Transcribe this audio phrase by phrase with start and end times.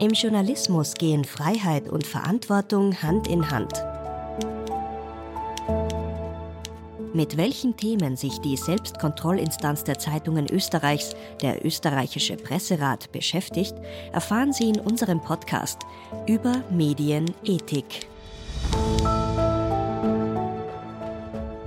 [0.00, 3.84] Im Journalismus gehen Freiheit und Verantwortung Hand in Hand.
[7.12, 13.74] Mit welchen Themen sich die Selbstkontrollinstanz der Zeitungen Österreichs, der österreichische Presserat, beschäftigt,
[14.10, 15.80] erfahren Sie in unserem Podcast
[16.26, 18.06] über Medienethik.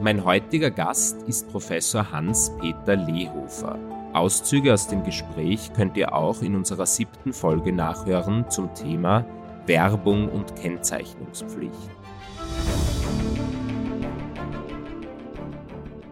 [0.02, 3.78] Mein heutiger Gast ist Professor Hans-Peter Lehofer.
[4.14, 9.26] Auszüge aus dem Gespräch könnt ihr auch in unserer siebten Folge nachhören zum Thema
[9.66, 11.90] Werbung und Kennzeichnungspflicht.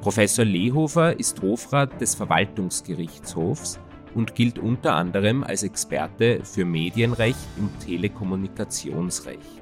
[0.02, 3.80] Professor Lehofer ist Hofrat des Verwaltungsgerichtshofs
[4.16, 9.62] und gilt unter anderem als Experte für Medienrecht und Telekommunikationsrecht.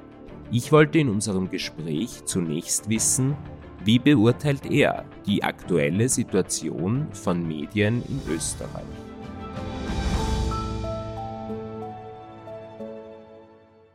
[0.49, 3.35] Ich wollte in unserem Gespräch zunächst wissen,
[3.86, 8.84] wie beurteilt er die aktuelle Situation von Medien in Österreich?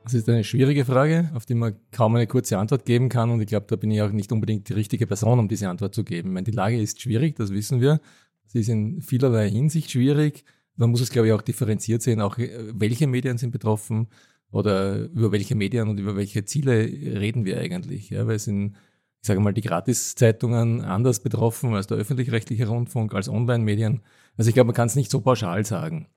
[0.05, 3.31] Das ist eine schwierige Frage, auf die man kaum eine kurze Antwort geben kann.
[3.31, 5.95] Und ich glaube, da bin ich auch nicht unbedingt die richtige Person, um diese Antwort
[5.95, 6.29] zu geben.
[6.29, 8.01] Ich meine, die Lage ist schwierig, das wissen wir.
[8.47, 10.45] Sie ist in vielerlei Hinsicht schwierig.
[10.77, 14.09] Man muss es, glaube ich, auch differenziert sehen, auch äh, welche Medien sind betroffen
[14.51, 18.11] oder über welche Medien und über welche Ziele reden wir eigentlich.
[18.11, 18.77] Ja, weil es in
[19.25, 24.03] ich sage mal, die Gratiszeitungen anders betroffen als der öffentlich-rechtliche Rundfunk, als Online-Medien.
[24.37, 26.09] Also ich glaube, man kann es nicht so pauschal sagen.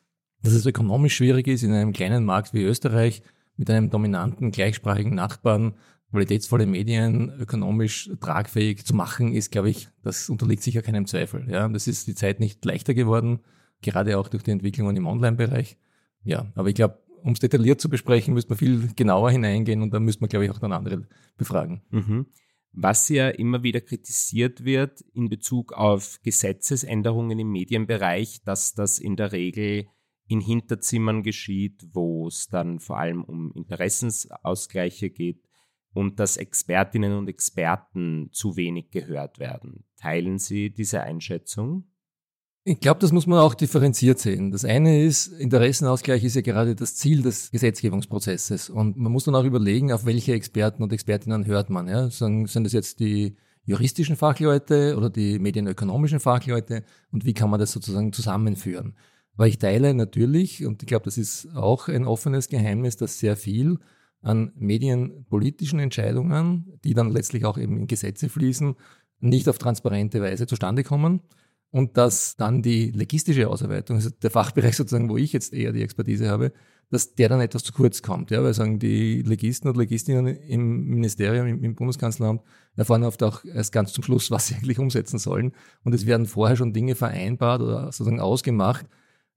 [0.44, 3.22] Dass es ökonomisch schwierig ist, in einem kleinen Markt wie Österreich
[3.55, 5.75] mit einem dominanten, gleichsprachigen Nachbarn
[6.11, 11.50] qualitätsvolle Medien ökonomisch tragfähig zu machen, ist, glaube ich, das unterliegt sicher keinem Zweifel.
[11.50, 13.39] Ja, das ist die Zeit nicht leichter geworden,
[13.81, 15.78] gerade auch durch die Entwicklungen im Online-Bereich.
[16.25, 19.94] Ja, aber ich glaube, um es detailliert zu besprechen, müsste man viel genauer hineingehen und
[19.94, 21.83] da müsste man, glaube ich, auch dann andere befragen.
[21.89, 22.25] Mhm.
[22.72, 29.16] Was ja immer wieder kritisiert wird in Bezug auf Gesetzesänderungen im Medienbereich, dass das in
[29.16, 29.88] der Regel
[30.28, 35.47] in Hinterzimmern geschieht, wo es dann vor allem um Interessensausgleiche geht
[35.94, 39.86] und dass Expertinnen und Experten zu wenig gehört werden.
[39.96, 41.88] Teilen Sie diese Einschätzung?
[42.69, 44.51] Ich glaube, das muss man auch differenziert sehen.
[44.51, 48.69] Das eine ist, Interessenausgleich ist ja gerade das Ziel des Gesetzgebungsprozesses.
[48.69, 51.88] Und man muss dann auch überlegen, auf welche Experten und Expertinnen hört man.
[51.88, 52.09] Ja?
[52.09, 56.83] Sind das jetzt die juristischen Fachleute oder die medienökonomischen Fachleute?
[57.09, 58.97] Und wie kann man das sozusagen zusammenführen?
[59.38, 63.38] Weil ich teile natürlich, und ich glaube, das ist auch ein offenes Geheimnis, dass sehr
[63.38, 63.79] viel
[64.22, 68.75] an medienpolitischen Entscheidungen, die dann letztlich auch eben in Gesetze fließen,
[69.22, 71.22] nicht auf transparente Weise zustande kommen
[71.72, 75.83] und dass dann die legistische Ausarbeitung, also der Fachbereich sozusagen, wo ich jetzt eher die
[75.83, 76.53] Expertise habe,
[76.89, 78.31] dass der dann etwas zu kurz kommt.
[78.31, 82.41] Ja, weil sagen die Legisten und Legistinnen im Ministerium, im, im Bundeskanzleramt
[82.75, 85.51] erfahren oft auch erst ganz zum Schluss, was sie eigentlich umsetzen sollen.
[85.83, 88.85] Und es werden vorher schon Dinge vereinbart oder sozusagen ausgemacht,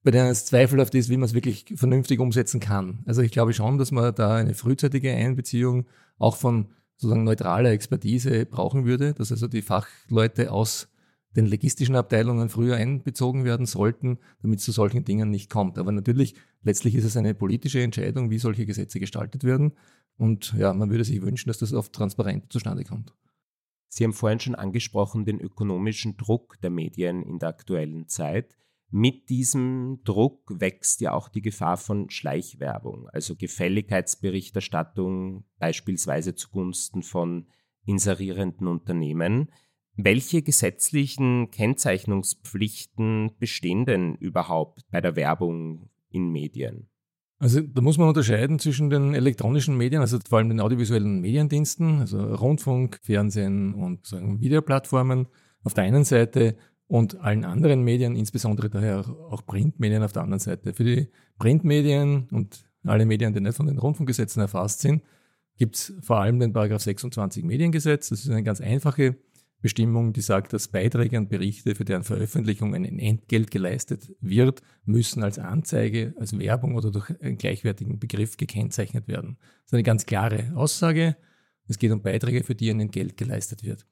[0.03, 3.01] bei denen es zweifelhaft ist, wie man es wirklich vernünftig umsetzen kann.
[3.07, 5.87] Also ich glaube schon, dass man da eine frühzeitige Einbeziehung
[6.19, 10.89] auch von sozusagen neutraler Expertise brauchen würde, dass also die Fachleute aus
[11.37, 15.79] den logistischen Abteilungen früher einbezogen werden sollten, damit es zu solchen Dingen nicht kommt.
[15.79, 19.73] Aber natürlich, letztlich ist es eine politische Entscheidung, wie solche Gesetze gestaltet werden.
[20.17, 23.15] Und ja, man würde sich wünschen, dass das oft transparent zustande kommt.
[23.89, 28.57] Sie haben vorhin schon angesprochen den ökonomischen Druck der Medien in der aktuellen Zeit.
[28.91, 37.47] Mit diesem Druck wächst ja auch die Gefahr von Schleichwerbung, also Gefälligkeitsberichterstattung beispielsweise zugunsten von
[37.85, 39.51] inserierenden Unternehmen.
[40.05, 46.89] Welche gesetzlichen Kennzeichnungspflichten bestehen denn überhaupt bei der Werbung in Medien?
[47.39, 52.01] Also da muss man unterscheiden zwischen den elektronischen Medien, also vor allem den audiovisuellen Mediendiensten,
[52.01, 55.27] also Rundfunk, Fernsehen und sagen, Videoplattformen
[55.65, 56.57] auf der einen Seite
[56.87, 60.75] und allen anderen Medien, insbesondere daher auch Printmedien auf der anderen Seite.
[60.75, 61.09] Für die
[61.39, 65.03] Printmedien und alle Medien, die nicht von den Rundfunkgesetzen erfasst sind,
[65.57, 68.11] gibt es vor allem den Paragraph 26 Mediengesetz.
[68.11, 69.17] Das ist eine ganz einfache
[69.61, 75.23] Bestimmung, die sagt, dass Beiträge und Berichte, für deren Veröffentlichung ein Entgelt geleistet wird, müssen
[75.23, 79.37] als Anzeige, als Werbung oder durch einen gleichwertigen Begriff gekennzeichnet werden.
[79.39, 81.17] Das ist eine ganz klare Aussage.
[81.69, 83.87] Es geht um Beiträge, für die ein Entgelt geleistet wird.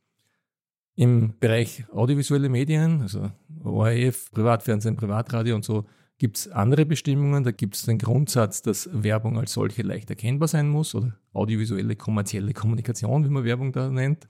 [0.94, 3.30] Im Bereich audiovisuelle Medien, also
[3.62, 5.84] ORF, Privatfernsehen, Privatradio und so,
[6.16, 7.44] gibt es andere Bestimmungen.
[7.44, 11.94] Da gibt es den Grundsatz, dass Werbung als solche leicht erkennbar sein muss oder audiovisuelle
[11.94, 14.28] kommerzielle Kommunikation, wie man Werbung da nennt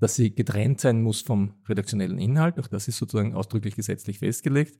[0.00, 2.58] dass sie getrennt sein muss vom redaktionellen Inhalt.
[2.58, 4.78] Auch das ist sozusagen ausdrücklich gesetzlich festgelegt.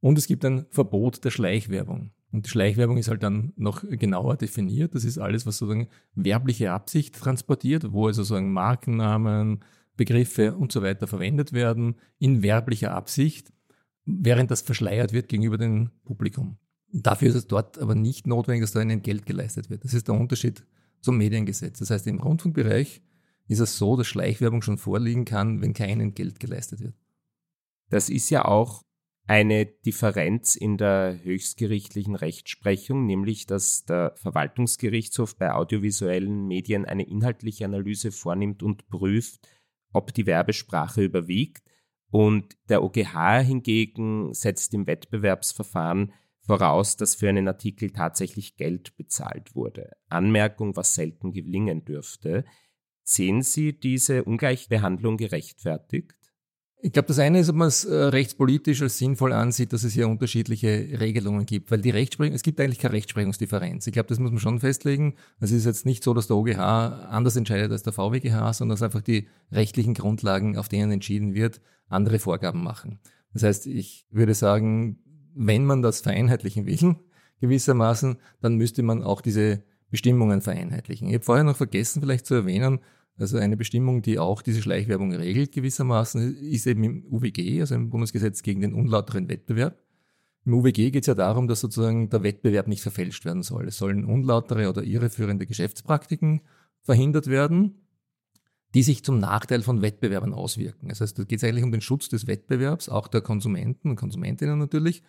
[0.00, 2.10] Und es gibt ein Verbot der Schleichwerbung.
[2.30, 4.94] Und die Schleichwerbung ist halt dann noch genauer definiert.
[4.94, 9.60] Das ist alles, was sozusagen werbliche Absicht transportiert, wo also sozusagen Markennamen,
[9.96, 13.52] Begriffe und so weiter verwendet werden in werblicher Absicht,
[14.04, 16.58] während das verschleiert wird gegenüber dem Publikum.
[16.92, 19.84] Dafür ist es dort aber nicht notwendig, dass da ein Entgelt geleistet wird.
[19.84, 20.64] Das ist der Unterschied
[21.00, 21.78] zum Mediengesetz.
[21.78, 23.02] Das heißt, im Rundfunkbereich
[23.48, 26.94] ist es so, dass Schleichwerbung schon vorliegen kann, wenn kein Entgelt geleistet wird.
[27.90, 28.82] Das ist ja auch
[29.26, 37.64] eine Differenz in der höchstgerichtlichen Rechtsprechung, nämlich dass der Verwaltungsgerichtshof bei audiovisuellen Medien eine inhaltliche
[37.64, 39.48] Analyse vornimmt und prüft,
[39.92, 41.62] ob die Werbesprache überwiegt.
[42.10, 46.12] Und der OGH hingegen setzt im Wettbewerbsverfahren
[46.46, 49.92] voraus, dass für einen Artikel tatsächlich Geld bezahlt wurde.
[50.08, 52.44] Anmerkung, was selten gelingen dürfte.
[53.04, 56.14] Sehen Sie diese Ungleichbehandlung gerechtfertigt?
[56.80, 59.94] Ich glaube, das eine ist, ob man es äh, rechtspolitisch als sinnvoll ansieht, dass es
[59.94, 63.86] hier unterschiedliche Regelungen gibt, weil die Rechtsprechung, es gibt eigentlich keine Rechtsprechungsdifferenz.
[63.86, 65.14] Ich glaube, das muss man schon festlegen.
[65.40, 68.82] Es ist jetzt nicht so, dass der OGH anders entscheidet als der VWGH, sondern dass
[68.82, 73.00] einfach die rechtlichen Grundlagen, auf denen entschieden wird, andere Vorgaben machen.
[73.32, 74.98] Das heißt, ich würde sagen,
[75.34, 76.96] wenn man das vereinheitlichen will,
[77.40, 79.62] gewissermaßen, dann müsste man auch diese
[79.94, 81.06] Bestimmungen vereinheitlichen.
[81.06, 82.80] Ich habe vorher noch vergessen, vielleicht zu erwähnen,
[83.16, 87.90] also eine Bestimmung, die auch diese Schleichwerbung regelt gewissermaßen, ist eben im UWG, also im
[87.90, 89.78] Bundesgesetz gegen den unlauteren Wettbewerb.
[90.44, 93.68] Im UWG geht es ja darum, dass sozusagen der Wettbewerb nicht verfälscht werden soll.
[93.68, 96.40] Es sollen unlautere oder irreführende Geschäftspraktiken
[96.82, 97.86] verhindert werden,
[98.74, 100.88] die sich zum Nachteil von Wettbewerbern auswirken.
[100.88, 103.96] Das heißt, da geht es eigentlich um den Schutz des Wettbewerbs, auch der Konsumenten und
[103.96, 105.04] Konsumentinnen natürlich.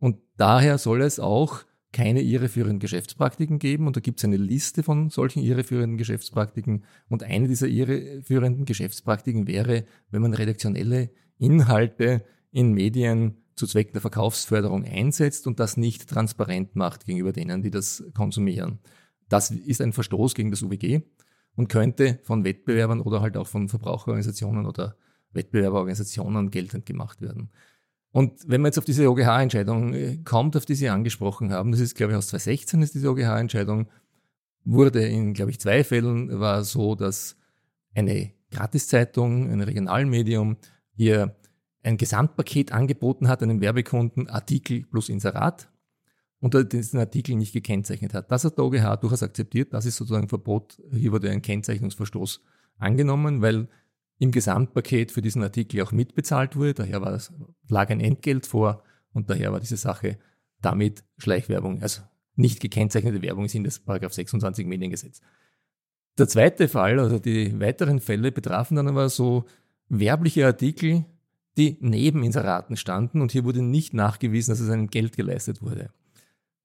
[0.00, 1.60] Und daher soll es auch
[1.94, 3.86] keine irreführenden Geschäftspraktiken geben.
[3.86, 6.84] Und da gibt es eine Liste von solchen irreführenden Geschäftspraktiken.
[7.08, 14.02] Und eine dieser irreführenden Geschäftspraktiken wäre, wenn man redaktionelle Inhalte in Medien zu Zwecken der
[14.02, 18.80] Verkaufsförderung einsetzt und das nicht transparent macht gegenüber denen, die das konsumieren.
[19.28, 21.02] Das ist ein Verstoß gegen das UWG
[21.54, 24.96] und könnte von Wettbewerbern oder halt auch von Verbraucherorganisationen oder
[25.32, 27.50] Wettbewerberorganisationen geltend gemacht werden.
[28.14, 31.80] Und wenn man jetzt auf diese OGH-Entscheidung äh, kommt, auf die Sie angesprochen haben, das
[31.80, 33.88] ist, glaube ich, aus 2016 ist diese OGH-Entscheidung,
[34.64, 37.36] wurde in, glaube ich, zwei Fällen war so, dass
[37.92, 40.58] eine Gratiszeitung, ein Regionalmedium
[40.92, 41.34] hier
[41.82, 45.68] ein Gesamtpaket angeboten hat, einem Werbekunden, Artikel plus Inserat,
[46.38, 48.30] und diesen Artikel nicht gekennzeichnet hat.
[48.30, 49.72] Das hat der OGH durchaus akzeptiert.
[49.72, 50.80] Das ist sozusagen Verbot.
[50.92, 52.42] Hier wurde ein Kennzeichnungsverstoß
[52.78, 53.66] angenommen, weil
[54.18, 56.74] im Gesamtpaket für diesen Artikel auch mitbezahlt wurde.
[56.74, 57.32] Daher war das,
[57.68, 58.82] lag ein Entgelt vor
[59.12, 60.18] und daher war diese Sache
[60.60, 62.02] damit Schleichwerbung, also
[62.36, 65.20] nicht gekennzeichnete Werbung sind das Paragraph 26 Mediengesetz.
[66.18, 69.44] Der zweite Fall, also die weiteren Fälle betrafen dann aber so
[69.88, 71.04] werbliche Artikel,
[71.56, 75.90] die neben Inseraten standen und hier wurde nicht nachgewiesen, dass es ein Geld geleistet wurde.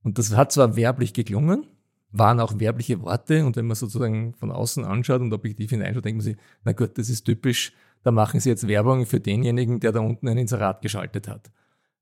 [0.03, 1.65] Und das hat zwar werblich geklungen,
[2.11, 6.17] waren auch werbliche Worte und wenn man sozusagen von außen anschaut und objektiv hineinschaut, denkt
[6.17, 7.73] man sich, na gut, das ist typisch,
[8.03, 11.51] da machen sie jetzt Werbung für denjenigen, der da unten ein Inserat geschaltet hat.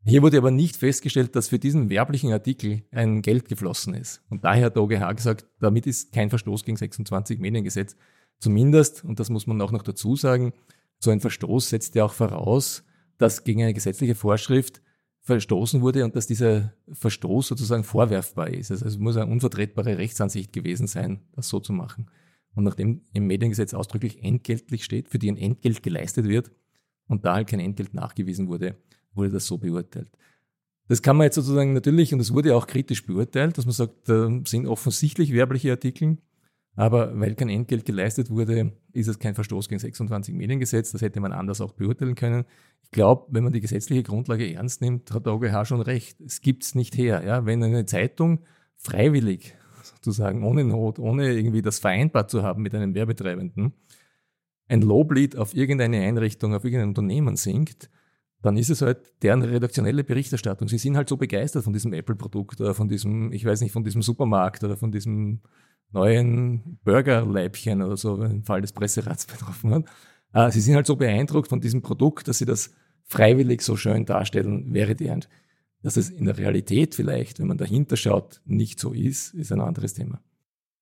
[0.05, 4.23] Hier wurde aber nicht festgestellt, dass für diesen werblichen Artikel ein Geld geflossen ist.
[4.29, 7.97] Und daher hat der OGH gesagt, damit ist kein Verstoß gegen 26 Mediengesetz.
[8.39, 10.53] Zumindest, und das muss man auch noch dazu sagen,
[10.99, 12.85] so ein Verstoß setzt ja auch voraus,
[13.17, 14.81] dass gegen eine gesetzliche Vorschrift
[15.27, 18.71] verstoßen wurde und dass dieser Verstoß sozusagen vorwerfbar ist.
[18.71, 22.09] Also es muss eine unvertretbare Rechtsansicht gewesen sein, das so zu machen.
[22.55, 26.51] Und nachdem im Mediengesetz ausdrücklich entgeltlich steht, für die ein Entgelt geleistet wird
[27.07, 28.77] und da halt kein Entgelt nachgewiesen wurde,
[29.13, 30.09] wurde das so beurteilt.
[30.87, 34.07] Das kann man jetzt sozusagen natürlich, und es wurde auch kritisch beurteilt, dass man sagt,
[34.07, 36.19] da sind offensichtlich werbliche Artikel,
[36.77, 40.91] aber weil kein Entgelt geleistet wurde, ist es kein Verstoß gegen 26 Mediengesetz.
[40.91, 42.45] Das hätte man anders auch beurteilen können.
[42.83, 46.21] Ich glaube, wenn man die gesetzliche Grundlage ernst nimmt, hat der OGH schon recht.
[46.21, 47.23] Es gibt es nicht her.
[47.25, 47.47] Ja?
[47.47, 48.41] Wenn eine Zeitung
[48.75, 53.73] freiwillig, sozusagen ohne Not, ohne irgendwie das vereinbart zu haben mit einem Werbetreibenden,
[54.67, 57.89] ein Loblied auf irgendeine Einrichtung, auf irgendein Unternehmen singt,
[58.43, 60.67] dann ist es halt deren redaktionelle Berichterstattung.
[60.67, 63.83] Sie sind halt so begeistert von diesem Apple-Produkt oder von diesem, ich weiß nicht, von
[63.83, 65.41] diesem Supermarkt oder von diesem
[65.91, 69.85] neuen Burgerleibchen oder so, im Fall des Presserats betroffen hat.
[70.33, 74.05] Äh, sie sind halt so beeindruckt von diesem Produkt, dass sie das freiwillig so schön
[74.05, 75.25] darstellen, wäre deren.
[75.81, 79.61] Dass es in der Realität vielleicht, wenn man dahinter schaut, nicht so ist, ist ein
[79.61, 80.21] anderes Thema.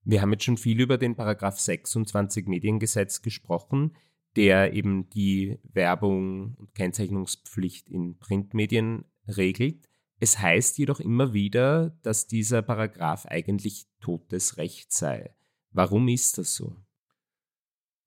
[0.04, 3.94] Wir haben jetzt schon viel über den Paragraph 26 Mediengesetz gesprochen,
[4.36, 9.88] der eben die Werbung und Kennzeichnungspflicht in Printmedien regelt.
[10.20, 15.36] Es heißt jedoch immer wieder, dass dieser Paragraph eigentlich totes Recht sei.
[15.72, 16.76] Warum ist das so?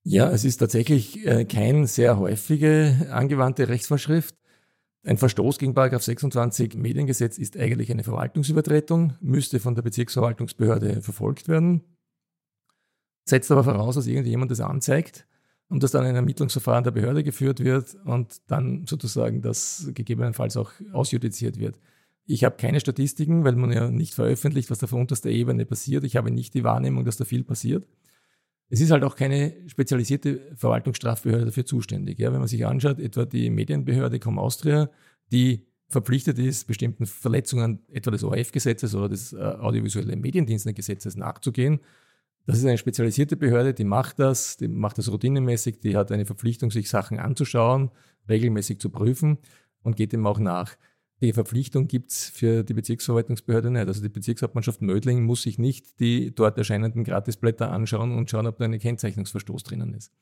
[0.03, 4.35] Ja, es ist tatsächlich äh, kein sehr häufige angewandte Rechtsvorschrift.
[5.03, 11.47] Ein Verstoß gegen Paragraph 26 Mediengesetz ist eigentlich eine Verwaltungsübertretung, müsste von der Bezirksverwaltungsbehörde verfolgt
[11.47, 11.83] werden,
[13.23, 15.25] setzt aber voraus, dass irgendjemand das anzeigt
[15.69, 20.71] und dass dann ein Ermittlungsverfahren der Behörde geführt wird und dann sozusagen das gegebenenfalls auch
[20.91, 21.79] ausjudiziert wird.
[22.31, 26.03] Ich habe keine Statistiken, weil man ja nicht veröffentlicht, was da von unterster Ebene passiert.
[26.03, 27.87] Ich habe nicht die Wahrnehmung, dass da viel passiert.
[28.69, 32.19] Es ist halt auch keine spezialisierte Verwaltungsstrafbehörde dafür zuständig.
[32.19, 34.91] Ja, wenn man sich anschaut, etwa die Medienbehörde Com Austria,
[35.31, 41.79] die verpflichtet ist, bestimmten Verletzungen etwa des ORF-Gesetzes oder des äh, audiovisuelle Mediendienstgesetzes nachzugehen.
[42.45, 46.27] Das ist eine spezialisierte Behörde, die macht das, die macht das routinemäßig, die hat eine
[46.27, 47.89] Verpflichtung, sich Sachen anzuschauen,
[48.29, 49.39] regelmäßig zu prüfen
[49.81, 50.77] und geht dem auch nach.
[51.21, 53.87] Die Verpflichtung gibt's für die Bezirksverwaltungsbehörde nicht.
[53.87, 58.57] Also die Bezirkshauptmannschaft Mödling muss sich nicht die dort erscheinenden Gratisblätter anschauen und schauen, ob
[58.57, 60.13] da ein Kennzeichnungsverstoß drinnen ist.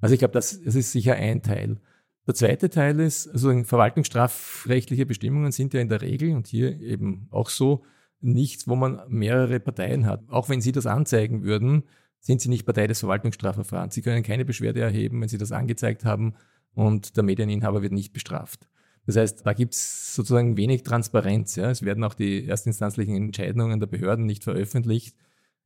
[0.00, 1.78] Also ich glaube, das, das ist sicher ein Teil.
[2.26, 7.28] Der zweite Teil ist, also verwaltungsstrafrechtliche Bestimmungen sind ja in der Regel und hier eben
[7.30, 7.84] auch so
[8.20, 10.22] nichts, wo man mehrere Parteien hat.
[10.28, 11.84] Auch wenn Sie das anzeigen würden,
[12.20, 13.94] sind Sie nicht Partei des Verwaltungsstrafverfahrens.
[13.94, 16.34] Sie können keine Beschwerde erheben, wenn Sie das angezeigt haben
[16.74, 18.68] und der Medieninhaber wird nicht bestraft.
[19.06, 21.56] Das heißt, da gibt es sozusagen wenig Transparenz.
[21.56, 21.70] Ja.
[21.70, 25.16] Es werden auch die erstinstanzlichen Entscheidungen der Behörden nicht veröffentlicht.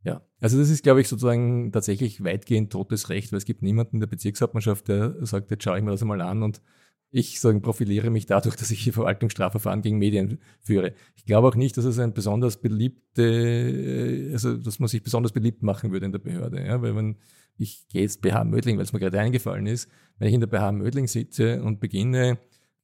[0.04, 3.96] Ja, also das ist, glaube ich, sozusagen tatsächlich weitgehend totes Recht, weil es gibt niemanden
[3.96, 6.62] in der Bezirkshauptmannschaft, der sagt, jetzt schaue ich mir das einmal an und
[7.10, 10.94] ich sagen, profiliere mich dadurch, dass ich hier Verwaltungsstrafverfahren gegen Medien führe.
[11.16, 15.62] Ich glaube auch nicht, dass es ein besonders beliebte, also dass man sich besonders beliebt
[15.62, 16.64] machen würde in der Behörde.
[16.64, 17.16] Ja, weil wenn
[17.58, 20.46] ich gehe jetzt BH Mödling, weil es mir gerade eingefallen ist, wenn ich in der
[20.46, 22.38] BH Mödling sitze und beginne,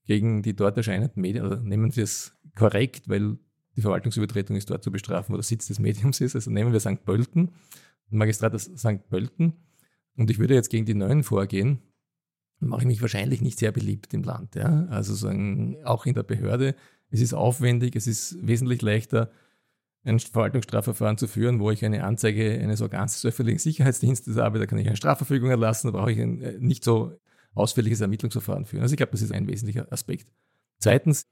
[0.04, 3.38] gegen die dort erscheinenden Medien, oder nehmen wir es korrekt, weil
[3.76, 6.80] die Verwaltungsübertretung ist dort zu bestrafen, wo der Sitz des Mediums ist, also nehmen wir
[6.80, 7.04] St.
[7.04, 7.52] Pölten,
[8.10, 9.08] Magistrat St.
[9.08, 9.54] Pölten,
[10.16, 11.80] und ich würde jetzt gegen die Neuen vorgehen,
[12.58, 14.54] mache ich mich wahrscheinlich nicht sehr beliebt im Land.
[14.54, 14.86] Ja?
[14.90, 16.74] Also sagen, auch in der Behörde,
[17.10, 19.30] es ist aufwendig, es ist wesentlich leichter,
[20.04, 24.66] ein Verwaltungsstrafverfahren zu führen, wo ich eine Anzeige eines Organs des öffentlichen Sicherheitsdienstes habe, da
[24.66, 27.12] kann ich eine Strafverfügung erlassen, da brauche ich ein, äh, nicht so
[27.54, 28.82] ausführliches Ermittlungsverfahren führen.
[28.82, 30.32] Also ich glaube, das ist ein wesentlicher Aspekt.
[30.78, 31.26] Zweitens,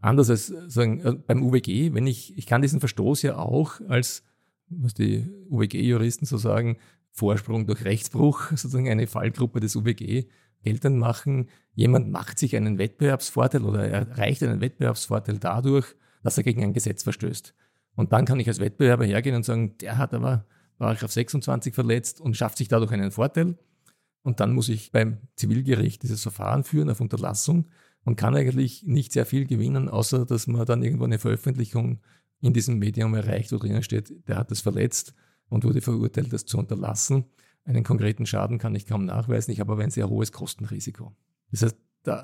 [0.00, 4.22] anders als sagen, äh, beim UWG, wenn ich, ich kann diesen Verstoß ja auch als,
[4.68, 6.78] was die UWG-Juristen so sagen,
[7.10, 10.24] Vorsprung durch Rechtsbruch, sozusagen eine Fallgruppe des UWG
[10.62, 11.48] geltend machen.
[11.74, 17.02] Jemand macht sich einen Wettbewerbsvorteil oder erreicht einen Wettbewerbsvorteil dadurch, dass er gegen ein Gesetz
[17.02, 17.54] verstößt.
[17.94, 20.46] Und dann kann ich als Wettbewerber hergehen und sagen, der hat aber
[20.78, 23.56] Paragraph 26 verletzt und schafft sich dadurch einen Vorteil.
[24.28, 27.68] Und dann muss ich beim Zivilgericht dieses Verfahren führen auf Unterlassung
[28.04, 32.00] und kann eigentlich nicht sehr viel gewinnen, außer dass man dann irgendwo eine Veröffentlichung
[32.42, 35.14] in diesem Medium erreicht, wo drinnen steht, der hat es verletzt
[35.48, 37.24] und wurde verurteilt, das zu unterlassen.
[37.64, 41.16] Einen konkreten Schaden kann ich kaum nachweisen, ich habe aber ein sehr hohes Kostenrisiko.
[41.50, 41.76] Das heißt,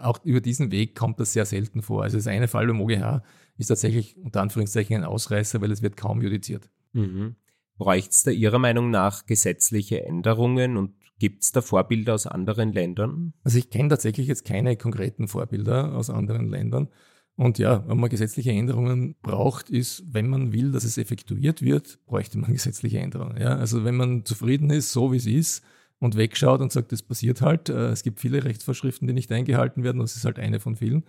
[0.02, 2.02] auch über diesen Weg kommt das sehr selten vor.
[2.02, 3.22] Also das eine Fall beim OGH
[3.56, 6.68] ist tatsächlich unter Anführungszeichen ein Ausreißer, weil es wird kaum judiziert.
[6.92, 7.36] Mhm.
[7.78, 12.72] Bräuchte es da Ihrer Meinung nach gesetzliche Änderungen und Gibt es da Vorbilder aus anderen
[12.72, 13.34] Ländern?
[13.44, 16.88] Also ich kenne tatsächlich jetzt keine konkreten Vorbilder aus anderen Ländern.
[17.36, 21.98] Und ja, wenn man gesetzliche Änderungen braucht, ist, wenn man will, dass es effektuiert wird,
[22.06, 23.40] bräuchte man gesetzliche Änderungen.
[23.40, 25.64] Ja, also wenn man zufrieden ist, so wie es ist,
[25.98, 29.84] und wegschaut und sagt, das passiert halt, äh, es gibt viele Rechtsvorschriften, die nicht eingehalten
[29.84, 31.04] werden, das ist halt eine von vielen,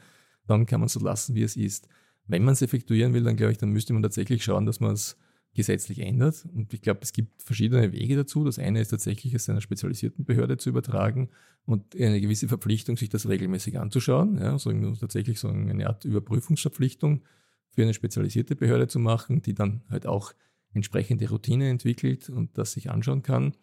[0.48, 1.88] dann kann man es so lassen, wie es ist.
[2.28, 4.94] Wenn man es effektuieren will, dann glaube ich, dann müsste man tatsächlich schauen, dass man
[4.94, 5.18] es
[5.56, 6.46] gesetzlich ändert.
[6.54, 8.44] Und ich glaube, es gibt verschiedene Wege dazu.
[8.44, 11.30] Das eine ist tatsächlich, es einer spezialisierten Behörde zu übertragen
[11.66, 14.38] und eine gewisse Verpflichtung, sich das regelmäßig anzuschauen.
[14.38, 17.24] Ja, so tatsächlich so eine Art Überprüfungsverpflichtung
[17.72, 20.34] für eine spezialisierte Behörde zu machen, die dann halt auch
[20.74, 23.56] entsprechende Routine entwickelt und das sich anschauen kann.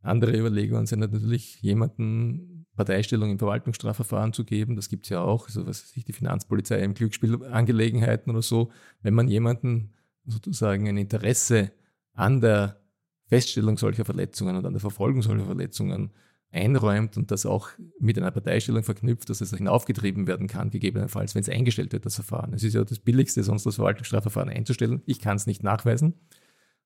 [0.00, 4.76] Andere Überlegungen sind natürlich, jemanden Parteistellung im Verwaltungsstrafverfahren zu geben.
[4.76, 8.70] Das gibt es ja auch, also was weiß ich, die Finanzpolizei im Glücksspielangelegenheiten oder so.
[9.02, 9.92] Wenn man jemanden
[10.28, 11.72] sozusagen ein Interesse
[12.14, 12.80] an der
[13.26, 16.12] Feststellung solcher Verletzungen und an der Verfolgung solcher Verletzungen
[16.50, 17.68] einräumt und das auch
[18.00, 22.14] mit einer Parteistellung verknüpft, dass es hinaufgetrieben werden kann, gegebenenfalls, wenn es eingestellt wird, das
[22.14, 22.54] Verfahren.
[22.54, 25.02] Es ist ja das Billigste, sonst das Verwaltungsstrafverfahren einzustellen.
[25.04, 26.14] Ich kann es nicht nachweisen.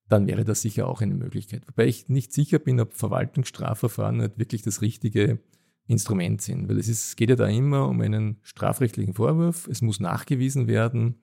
[0.09, 1.65] Dann wäre das sicher auch eine Möglichkeit.
[1.67, 5.39] Wobei ich nicht sicher bin, ob Verwaltungsstrafverfahren nicht wirklich das richtige
[5.87, 6.67] Instrument sind.
[6.67, 9.67] Weil es ist, geht ja da immer um einen strafrechtlichen Vorwurf.
[9.69, 11.21] Es muss nachgewiesen werden,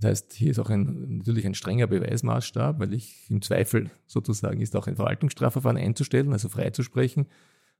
[0.00, 4.60] das heißt, hier ist auch ein, natürlich ein strenger Beweismaßstab, weil ich im Zweifel sozusagen
[4.60, 7.26] ist auch ein Verwaltungsstrafverfahren einzustellen, also freizusprechen.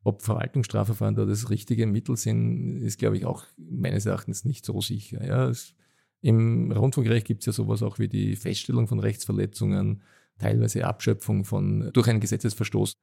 [0.02, 4.80] Ob Verwaltungsstrafverfahren da das richtige Mittel sind, ist, glaube ich, auch meines Erachtens nicht so
[4.80, 5.26] sicher.
[5.26, 5.74] Ja, es,
[6.22, 10.02] Im Rundfunkrecht gibt es ja sowas auch wie die Feststellung von Rechtsverletzungen,
[10.38, 12.94] teilweise Abschöpfung von durch einen Gesetzesverstoß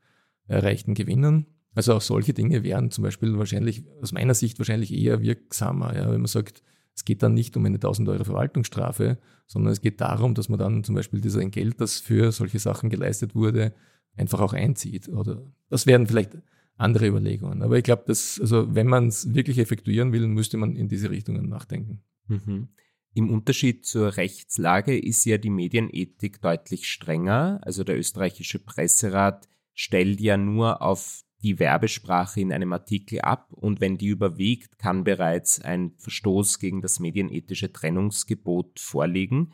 [0.47, 1.47] erreichten Gewinnen.
[1.75, 6.11] Also auch solche Dinge wären zum Beispiel wahrscheinlich, aus meiner Sicht wahrscheinlich eher wirksamer, ja,
[6.11, 6.63] wenn man sagt,
[6.95, 10.59] es geht dann nicht um eine 1000 Euro Verwaltungsstrafe, sondern es geht darum, dass man
[10.59, 13.73] dann zum Beispiel dieser Geld, das für solche Sachen geleistet wurde,
[14.15, 15.09] einfach auch einzieht.
[15.09, 16.37] Oder das wären vielleicht
[16.77, 17.61] andere Überlegungen.
[17.61, 21.49] Aber ich glaube, also wenn man es wirklich effektuieren will, müsste man in diese Richtungen
[21.49, 22.03] nachdenken.
[22.27, 22.69] Mhm.
[23.15, 27.59] Im Unterschied zur Rechtslage ist ja die Medienethik deutlich strenger.
[27.61, 33.81] Also der österreichische Presserat stellt ja nur auf die Werbesprache in einem Artikel ab und
[33.81, 39.53] wenn die überwiegt, kann bereits ein Verstoß gegen das medienethische Trennungsgebot vorliegen.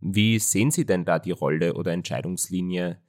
[0.00, 3.00] Wie sehen Sie denn da die Rolle oder Entscheidungslinie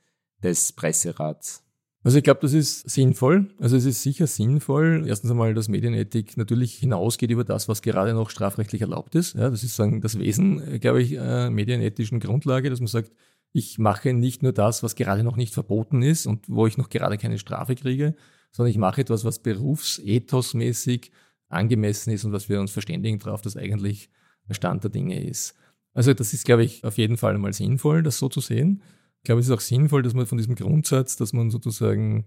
[0.44, 1.64] des Presserats?
[2.02, 3.54] Also ich glaube, das ist sinnvoll.
[3.60, 5.04] Also es ist sicher sinnvoll.
[5.06, 9.36] Erstens einmal, dass Medienethik natürlich hinausgeht über das, was gerade noch strafrechtlich erlaubt ist.
[9.36, 13.12] Ja, das ist sagen das Wesen, glaube ich, äh, medienethischen Grundlage, dass man sagt,
[13.52, 16.90] ich mache nicht nur das, was gerade noch nicht verboten ist und wo ich noch
[16.90, 18.16] gerade keine Strafe kriege,
[18.52, 21.12] sondern ich mache etwas, was berufsethosmäßig
[21.50, 24.10] angemessen ist und was wir uns verständigen darauf, dass eigentlich
[24.48, 25.56] der Stand der Dinge ist.
[25.94, 28.84] Also das ist, glaube ich, auf jeden Fall einmal sinnvoll, das so zu sehen.
[29.18, 32.26] Ich glaube, es ist auch sinnvoll, dass man von diesem Grundsatz, dass man sozusagen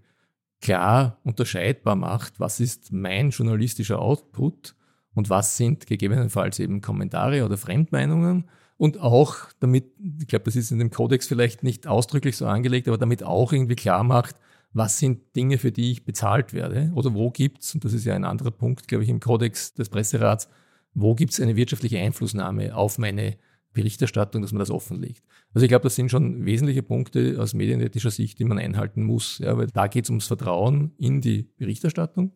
[0.61, 4.75] klar unterscheidbar macht, was ist mein journalistischer Output
[5.13, 9.85] und was sind gegebenenfalls eben Kommentare oder Fremdmeinungen und auch damit,
[10.19, 13.53] ich glaube, das ist in dem Kodex vielleicht nicht ausdrücklich so angelegt, aber damit auch
[13.53, 14.35] irgendwie klar macht,
[14.73, 18.15] was sind Dinge, für die ich bezahlt werde oder wo gibt's und das ist ja
[18.15, 20.49] ein anderer Punkt, glaube ich, im Kodex des Presserats,
[20.93, 23.37] wo gibt's eine wirtschaftliche Einflussnahme auf meine
[23.73, 25.23] Berichterstattung, dass man das offenlegt.
[25.53, 29.39] Also ich glaube, das sind schon wesentliche Punkte aus medienethischer Sicht, die man einhalten muss,
[29.39, 32.33] ja, weil da geht es ums Vertrauen in die Berichterstattung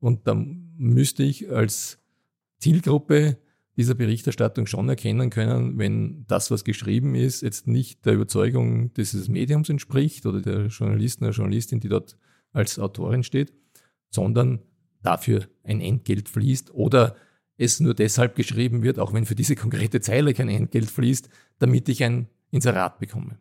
[0.00, 1.98] und da müsste ich als
[2.58, 3.38] Zielgruppe
[3.76, 9.28] dieser Berichterstattung schon erkennen können, wenn das, was geschrieben ist, jetzt nicht der Überzeugung dieses
[9.28, 12.16] Mediums entspricht oder der Journalisten oder Journalistin, die dort
[12.52, 13.52] als Autorin steht,
[14.10, 14.62] sondern
[15.02, 17.16] dafür ein Entgelt fließt oder
[17.58, 21.28] es nur deshalb geschrieben wird, auch wenn für diese konkrete Zeile kein Entgelt fließt,
[21.58, 23.38] damit ich ein Inserat bekomme.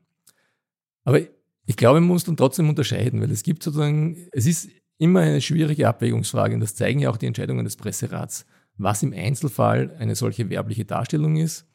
[1.04, 1.20] Aber
[1.66, 5.42] ich glaube, man muss dann trotzdem unterscheiden, weil es gibt sozusagen, es ist immer eine
[5.42, 8.46] schwierige Abwägungsfrage und das zeigen ja auch die Entscheidungen des Presserats,
[8.78, 11.66] was im Einzelfall eine solche werbliche Darstellung ist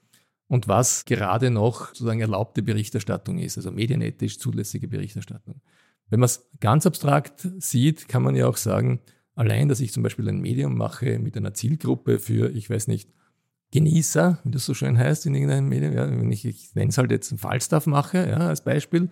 [0.49, 5.61] und was gerade noch sozusagen erlaubte Berichterstattung ist, also medienethisch zulässige Berichterstattung.
[6.09, 9.01] Wenn man es ganz abstrakt sieht, kann man ja auch sagen,
[9.41, 13.11] Allein, dass ich zum Beispiel ein Medium mache mit einer Zielgruppe für, ich weiß nicht,
[13.73, 16.99] Genießer, wie das so schön heißt in irgendeinem Medium, ja, wenn ich, ich nenne es
[16.99, 19.09] halt jetzt ein Fallstaff mache, ja, als Beispiel,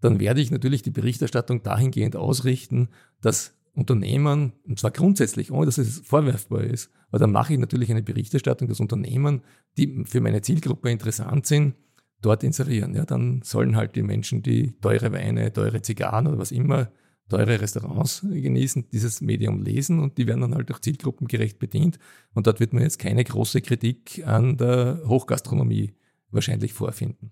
[0.00, 2.88] dann werde ich natürlich die Berichterstattung dahingehend ausrichten,
[3.20, 7.90] dass Unternehmen, und zwar grundsätzlich, ohne dass es vorwerfbar ist, aber dann mache ich natürlich
[7.90, 9.42] eine Berichterstattung, dass Unternehmen,
[9.76, 11.74] die für meine Zielgruppe interessant sind,
[12.20, 12.94] dort inserieren.
[12.94, 16.90] Ja, dann sollen halt die Menschen, die teure Weine, teure Zigarren oder was immer
[17.28, 21.98] teure Restaurants genießen, dieses Medium lesen und die werden dann halt auch zielgruppengerecht bedient.
[22.34, 25.94] Und dort wird man jetzt keine große Kritik an der Hochgastronomie
[26.30, 27.30] wahrscheinlich vorfinden.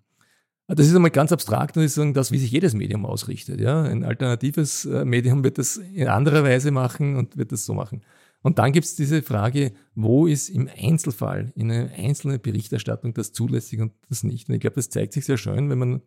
[0.68, 3.60] Das ist einmal ganz abstrakt und ist das, wie sich jedes Medium ausrichtet.
[3.60, 3.82] Ja?
[3.82, 8.02] Ein alternatives äh, Medium wird das in anderer Weise machen und wird das so machen.
[8.42, 13.32] Und dann gibt es diese Frage, wo ist im Einzelfall in einer einzelnen Berichterstattung das
[13.32, 14.48] zulässig und das nicht.
[14.48, 16.02] Und ich glaube, das zeigt sich sehr schön, wenn man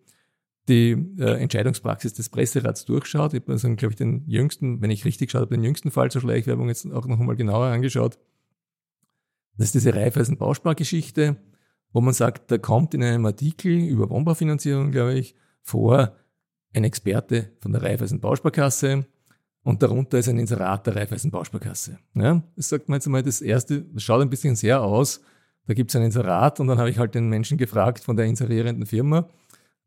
[0.68, 3.34] die äh, Entscheidungspraxis des Presserats durchschaut.
[3.34, 6.68] Ich habe glaube ich, den jüngsten, wenn ich richtig schaue, den jüngsten Fall zur Schleichwerbung
[6.68, 8.20] jetzt auch noch einmal genauer angeschaut.
[9.58, 11.38] Das ist diese Raiffeisen-Bauspargeschichte,
[11.92, 16.16] wo man sagt, da kommt in einem Artikel über Wohnbaufinanzierung, glaube ich, vor
[16.74, 19.06] ein Experte von der Raiffeisen Bausparkasse
[19.64, 22.00] und darunter ist ein Inserat der Raiffeisen Bausparkasse.
[22.14, 25.22] Ja, das sagt man jetzt einmal das erste, das schaut ein bisschen sehr aus.
[25.68, 28.26] Da gibt es ein Inserat und dann habe ich halt den Menschen gefragt von der
[28.26, 29.30] inserierenden Firma,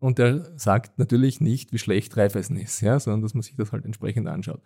[0.02, 3.70] und der sagt natürlich nicht, wie schlecht Raiffeisen ist, ja, sondern dass man sich das
[3.70, 4.60] halt entsprechend anschaut.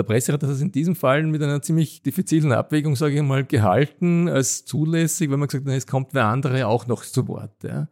[0.00, 3.44] Der Presse hat das in diesem Fall mit einer ziemlich diffizilen Abwägung, sage ich mal,
[3.44, 7.52] gehalten als zulässig, weil man gesagt hat, es kommt wer andere auch noch zu Wort.
[7.62, 7.86] Ja.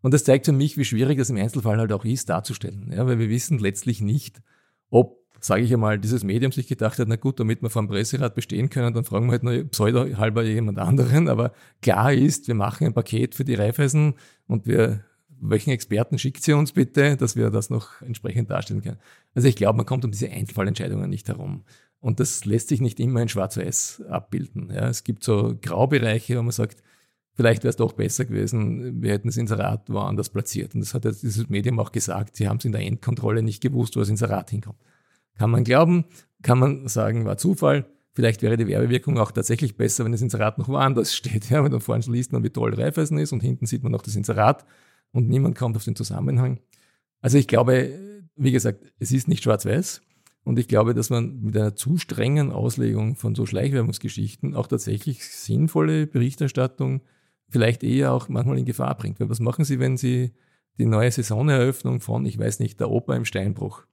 [0.00, 2.90] Und das zeigt für mich, wie schwierig das im Einzelfall halt auch ist, darzustellen.
[2.92, 4.42] Ja, weil wir wissen letztlich nicht,
[4.90, 8.34] ob, sage ich einmal, dieses Medium sich gedacht hat, na gut, damit wir vom Presserat
[8.34, 11.28] bestehen können, dann fragen wir halt nur pseudo halber jemand anderen.
[11.28, 14.14] Aber klar ist, wir machen ein Paket für die Reifeisen
[14.48, 15.04] und wir
[15.42, 18.98] welchen Experten schickt sie uns bitte, dass wir das noch entsprechend darstellen können.
[19.34, 21.64] Also ich glaube, man kommt um diese Einzelfallentscheidungen nicht herum.
[22.00, 24.70] Und das lässt sich nicht immer in Schwarz-Weiß abbilden.
[24.72, 26.82] Ja, es gibt so Graubereiche, wo man sagt,
[27.34, 30.74] vielleicht wäre es doch besser gewesen, wir hätten das Inserat woanders platziert.
[30.74, 33.62] Und das hat jetzt dieses Medium auch gesagt, sie haben es in der Endkontrolle nicht
[33.62, 34.78] gewusst, wo das Inserat hinkommt.
[35.38, 36.04] Kann man glauben,
[36.42, 37.86] kann man sagen, war Zufall.
[38.14, 41.50] Vielleicht wäre die Werbewirkung auch tatsächlich besser, wenn das Inserat noch woanders steht.
[41.50, 44.02] Ja, wenn man vorne liest man, wie toll Reifeisen ist und hinten sieht man noch
[44.02, 44.64] das Inserat
[45.12, 46.60] und niemand kommt auf den Zusammenhang.
[47.20, 47.98] Also ich glaube,
[48.36, 50.02] wie gesagt, es ist nicht schwarz-weiß.
[50.44, 55.24] Und ich glaube, dass man mit einer zu strengen Auslegung von so Schleichwerbungsgeschichten auch tatsächlich
[55.24, 57.02] sinnvolle Berichterstattung
[57.48, 59.20] vielleicht eher auch manchmal in Gefahr bringt.
[59.20, 60.32] Weil was machen Sie, wenn Sie
[60.78, 63.84] die neue Saisoneröffnung von, ich weiß nicht, der Oper im Steinbruch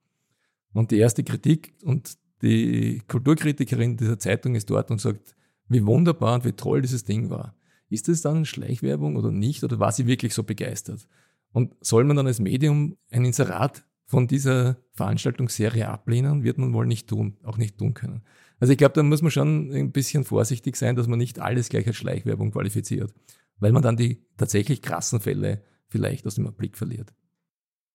[0.74, 5.36] und die erste Kritik und die Kulturkritikerin dieser Zeitung ist dort und sagt,
[5.68, 7.54] wie wunderbar und wie toll dieses Ding war.
[7.90, 9.64] Ist das dann Schleichwerbung oder nicht?
[9.64, 11.08] Oder war sie wirklich so begeistert?
[11.52, 16.86] Und soll man dann als Medium ein Inserat von dieser Veranstaltungsserie ablehnen, wird man wohl
[16.86, 18.24] nicht tun, auch nicht tun können.
[18.60, 21.70] Also ich glaube, da muss man schon ein bisschen vorsichtig sein, dass man nicht alles
[21.70, 23.14] gleich als Schleichwerbung qualifiziert,
[23.58, 27.14] weil man dann die tatsächlich krassen Fälle vielleicht aus dem Blick verliert.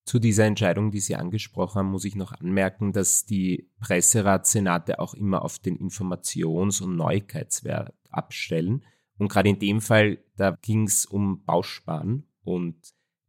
[0.05, 5.15] Zu dieser Entscheidung, die Sie angesprochen haben, muss ich noch anmerken, dass die Presseratsenate auch
[5.15, 8.85] immer auf den Informations- und Neuigkeitswert abstellen.
[9.19, 12.77] Und gerade in dem Fall, da ging es um Bausparen und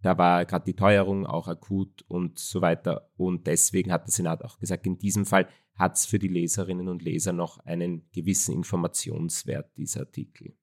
[0.02, 3.10] da war gerade die Teuerung auch akut und so weiter.
[3.18, 6.88] Und deswegen hat der Senat auch gesagt, in diesem Fall hat es für die Leserinnen
[6.90, 10.54] und Leser noch einen gewissen Informationswert, dieser Artikel.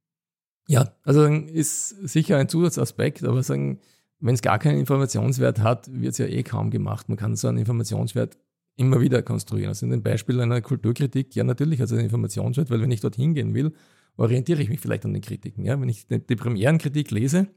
[0.68, 3.80] Ja, also ist sicher ein Zusatzaspekt, aber sagen,
[4.20, 7.08] wenn es gar keinen Informationswert hat, wird es ja eh kaum gemacht.
[7.08, 8.38] Man kann so einen Informationswert
[8.76, 9.70] immer wieder konstruieren.
[9.70, 13.00] Also in dem Beispiel einer Kulturkritik, ja natürlich hat es einen Informationswert, weil wenn ich
[13.00, 13.72] dorthin gehen will,
[14.16, 15.64] orientiere ich mich vielleicht an den Kritiken.
[15.64, 15.81] Ja?
[15.81, 17.48] Wenn ich die, Premierenkritik lese,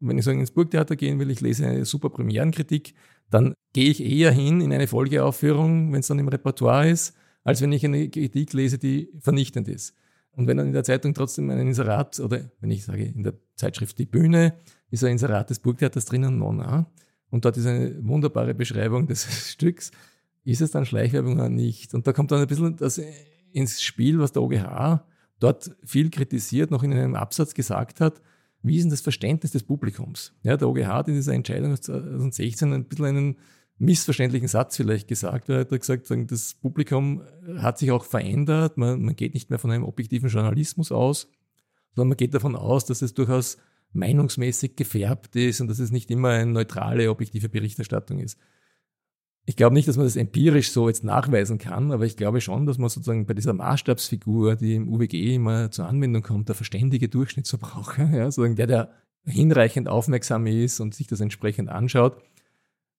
[0.00, 2.94] wenn ich so ins Burgtheater gehen will, ich lese eine super Premierenkritik,
[3.30, 7.60] dann gehe ich eher hin in eine Folgeaufführung, wenn es dann im Repertoire ist, als
[7.60, 9.94] wenn ich eine Kritik lese, die vernichtend ist.
[10.32, 13.34] Und wenn dann in der Zeitung trotzdem ein Inserat, oder wenn ich sage in der
[13.54, 14.54] Zeitschrift Die Bühne,
[14.90, 16.90] ist ein Inserat des Burgtheaters drinnen, Nonna,
[17.30, 19.90] und dort ist eine wunderbare Beschreibung des Stücks,
[20.44, 21.94] ist es dann Schleichwerbung oder nicht?
[21.94, 23.00] Und da kommt dann ein bisschen das
[23.52, 25.02] ins Spiel, was der OGH
[25.40, 28.20] dort viel kritisiert, noch in einem Absatz gesagt hat,
[28.62, 30.34] wie ist denn das Verständnis des Publikums?
[30.42, 33.36] Ja, der OGH hat in dieser Entscheidung 2016 ein bisschen einen
[33.78, 35.48] missverständlichen Satz vielleicht gesagt.
[35.48, 37.22] Er hat gesagt, das Publikum
[37.58, 38.76] hat sich auch verändert.
[38.76, 41.28] Man, man geht nicht mehr von einem objektiven Journalismus aus,
[41.94, 43.58] sondern man geht davon aus, dass es durchaus
[43.92, 48.38] meinungsmäßig gefärbt ist und dass es nicht immer eine neutrale, objektive Berichterstattung ist.
[49.48, 52.66] Ich glaube nicht, dass man das empirisch so jetzt nachweisen kann, aber ich glaube schon,
[52.66, 57.08] dass man sozusagen bei dieser Maßstabsfigur, die im UWG immer zur Anwendung kommt, der verständige
[57.08, 58.90] Durchschnittsverbraucher, ja, sozusagen der, der
[59.24, 62.20] hinreichend aufmerksam ist und sich das entsprechend anschaut,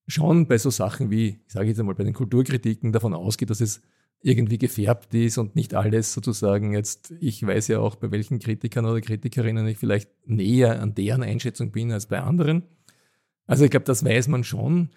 [0.08, 3.60] schon bei so Sachen wie, ich sage jetzt einmal, bei den Kulturkritiken davon ausgeht, dass
[3.60, 3.82] es
[4.22, 8.86] irgendwie gefärbt ist und nicht alles sozusagen jetzt, ich weiß ja auch, bei welchen Kritikern
[8.86, 12.64] oder Kritikerinnen ich vielleicht näher an deren Einschätzung bin als bei anderen.
[13.46, 14.90] Also ich glaube, das weiß man schon.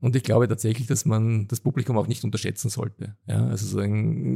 [0.00, 3.16] Und ich glaube tatsächlich, dass man das Publikum auch nicht unterschätzen sollte.
[3.26, 3.80] Ja, also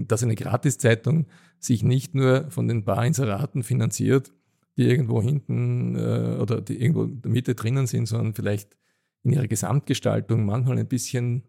[0.07, 1.27] dass eine Gratiszeitung
[1.59, 4.33] sich nicht nur von den paar Inseraten finanziert,
[4.77, 8.77] die irgendwo hinten äh, oder die irgendwo in der Mitte drinnen sind, sondern vielleicht
[9.23, 11.45] in ihrer Gesamtgestaltung manchmal ein bisschen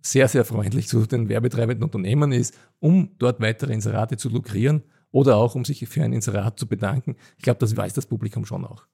[0.00, 5.36] sehr, sehr freundlich zu den werbetreibenden Unternehmen ist, um dort weitere Inserate zu lukrieren oder
[5.36, 7.16] auch um sich für ein Inserat zu bedanken.
[7.38, 8.86] Ich glaube, das weiß das Publikum schon auch.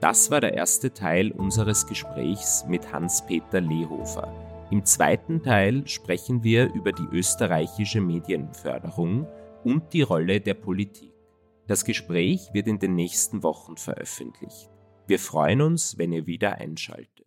[0.00, 4.32] Das war der erste Teil unseres Gesprächs mit Hans-Peter Lehofer.
[4.70, 9.26] Im zweiten Teil sprechen wir über die österreichische Medienförderung
[9.62, 11.12] und die Rolle der Politik.
[11.66, 14.70] Das Gespräch wird in den nächsten Wochen veröffentlicht.
[15.06, 17.26] Wir freuen uns, wenn ihr wieder einschaltet.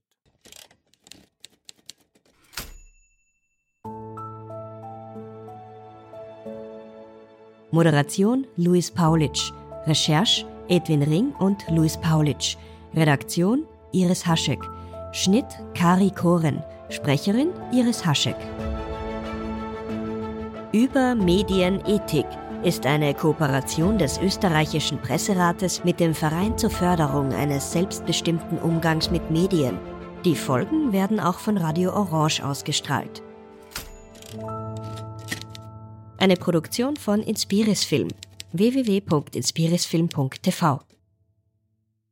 [7.70, 9.52] Moderation Luis Paulitsch.
[9.86, 12.58] Recherche Edwin Ring und Luis Paulitsch.
[12.96, 14.60] Redaktion Iris Haschek.
[15.12, 16.64] Schnitt Kari Koren.
[16.90, 18.36] Sprecherin Iris Haschek.
[20.72, 22.26] Über Medienethik
[22.64, 29.30] ist eine Kooperation des österreichischen Presserates mit dem Verein zur Förderung eines selbstbestimmten Umgangs mit
[29.30, 29.78] Medien.
[30.26, 33.22] Die Folgen werden auch von Radio Orange ausgestrahlt.
[36.18, 38.08] Eine Produktion von Inspiris Film
[38.54, 40.93] www.inspirisfilm.tv